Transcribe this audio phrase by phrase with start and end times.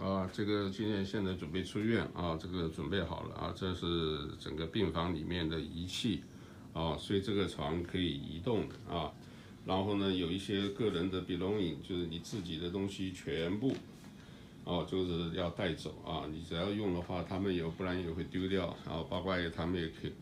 [0.00, 6.22] 啊，这个今天现在准备出院啊，这个准备好了啊，这是整个病房里面的仪器
[6.72, 9.12] 啊，所以这个床可以移动啊，
[9.66, 13.76] 然后呢，有一些个人的 belonging，就是你自己的东西全部
[14.64, 20.12] 哦，就是要带走啊，你只要用的话，他们有，不然也会丢掉然啊，包括他们也可以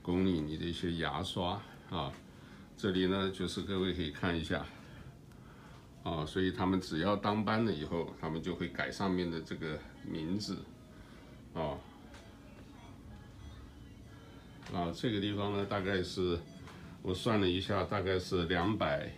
[0.00, 1.60] 供应你的一些牙刷
[1.90, 2.10] 啊，
[2.76, 4.64] 这里呢就是各位可以看一下。
[6.02, 10.56] 啊，所以他们只要当班了以后，他们就会改上面的这个名字，
[11.52, 11.76] 啊，
[14.72, 16.38] 啊，这个地方呢，大概是
[17.02, 19.12] 我算了一下，大概是两百，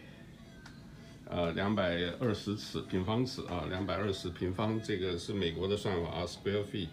[1.27, 6.89] 呃，两百二十尺平方尺啊，两百二十平方，这个是美国的算法啊，square feet，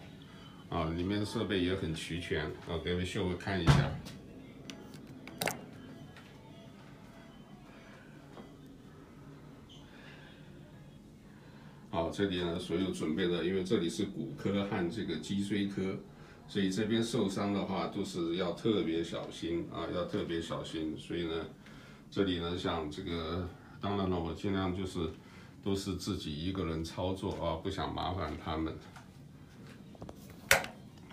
[0.68, 3.90] 啊，里面设备也很齐全，啊，给我秀看一下。
[11.92, 15.82] 好，这里呢，所有准备的，因为这里是骨科和这个脊椎科，
[16.46, 20.96] 所以这边受伤的话都是要特别小心啊，要特别小心。
[20.96, 21.44] 所以呢，
[22.08, 23.48] 这里呢，像这个，
[23.80, 25.00] 当然了，我尽量就是
[25.64, 28.72] 都是自己一个人操作啊，不想麻烦他们。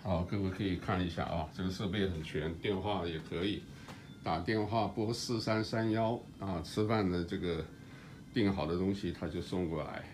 [0.04, 3.64] 好，各位可以看一下啊，这个设备很全，电话也可以
[4.22, 7.64] 打电话拨四三三幺啊，吃饭的这个
[8.32, 10.04] 订好的东西他就送过来。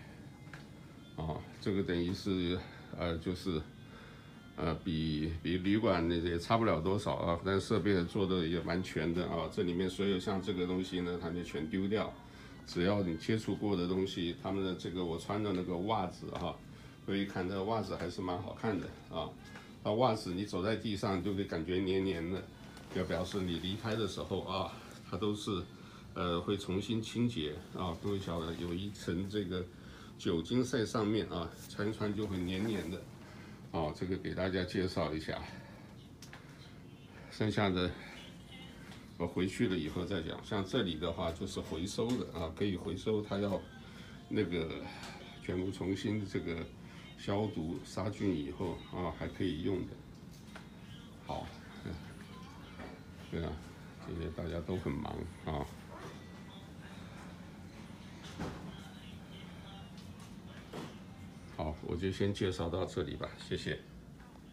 [1.15, 2.59] 啊，这个等于是，
[2.97, 3.61] 呃，就是，
[4.57, 9.49] 呃，比比旅馆那些差不了多少啊，但设备做的也蛮全的啊。
[9.49, 12.13] 这里面所有像这个东西呢，它就全丢掉，
[12.67, 16.53] 只要你接触过的东西，他们的这个我穿的那个袜子哈，
[17.05, 19.29] 可以看这袜子还是蛮好看的啊。
[19.85, 22.43] 那袜子你走在地上就会感觉黏黏的，
[22.93, 24.73] 就表示你离开的时候啊，
[25.09, 25.63] 它都是，
[26.13, 27.95] 呃，会重新清洁啊。
[28.03, 29.63] 各位晓得有一层这个。
[30.17, 33.01] 酒精在上面啊，穿一穿就会黏黏的，
[33.71, 35.41] 哦，这个给大家介绍一下。
[37.31, 37.91] 剩下的
[39.17, 40.41] 我回去了以后再讲。
[40.43, 43.61] 像这里的话就是回收的啊，可以回收，它要
[44.29, 44.69] 那个
[45.43, 46.65] 全部重新这个
[47.17, 49.93] 消毒杀菌以后啊，还可以用的。
[51.27, 51.45] 好，
[53.31, 53.51] 对啊，
[54.07, 55.13] 这些大家都很忙
[55.45, 55.65] 啊。
[61.57, 63.79] 好，我就先介绍到这里吧，谢谢。